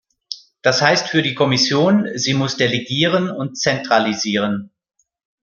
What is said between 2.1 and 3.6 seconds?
sie muss delegieren und